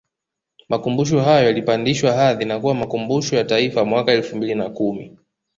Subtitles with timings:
[0.69, 5.17] makumbusho hayo yalipandishwa hadhi na kuwa Makumbusho ya Taifa mwaka elfu mbili na kumi